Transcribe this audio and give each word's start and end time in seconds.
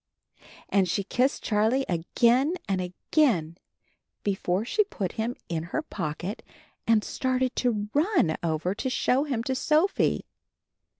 And 0.69 0.89
she 0.89 1.03
kissed 1.03 1.43
Charlie 1.43 1.85
again 1.87 2.55
and 2.67 2.81
again 2.81 3.59
before 4.23 4.65
she 4.65 4.83
put 4.85 5.11
him 5.11 5.35
in 5.47 5.61
her 5.65 5.83
pocket, 5.83 6.41
and 6.87 7.03
started 7.03 7.55
to 7.57 7.87
run 7.93 8.35
over 8.41 8.73
to 8.73 8.89
show 8.89 9.25
him 9.25 9.43
to 9.43 9.53
Sophie. 9.53 10.25